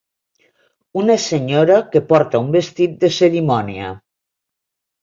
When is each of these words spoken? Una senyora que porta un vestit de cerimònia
Una 1.01 1.17
senyora 1.25 1.77
que 1.93 2.03
porta 2.09 2.43
un 2.47 2.51
vestit 2.59 2.99
de 3.05 3.13
cerimònia 3.21 3.97